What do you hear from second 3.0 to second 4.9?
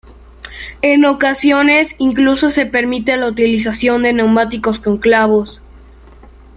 la utilización de neumáticos